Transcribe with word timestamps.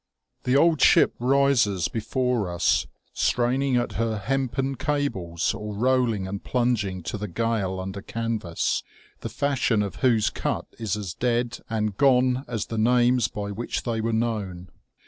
The 0.45 0.57
old 0.57 0.81
ship 0.81 1.13
rises 1.19 1.87
before 1.87 2.49
us 2.49 2.87
straining 3.13 3.75
THE 3.75 3.81
OLD 3.81 3.91
NAVAL 3.91 3.91
SEA 3.91 3.99
SONG, 3.99 4.17
235 4.17 4.17
at 4.17 4.25
her 4.25 4.27
hempen 4.27 4.75
cables 5.03 5.53
or 5.53 5.75
rolling 5.75 6.27
and 6.27 6.43
plunging 6.43 7.03
to 7.03 7.19
the 7.19 7.27
gale 7.27 7.79
under 7.79 8.01
canvas 8.01 8.81
the 9.19 9.29
fashion 9.29 9.83
of 9.83 9.97
whose 9.97 10.31
cut 10.31 10.65
is 10.79 10.97
as 10.97 11.13
dead 11.13 11.59
and 11.69 11.97
gone 11.97 12.45
as 12.47 12.65
the 12.65 12.79
names 12.79 13.27
by 13.27 13.51
which 13.51 13.83
they 13.83 14.01
were 14.01 14.11
known. 14.11 14.71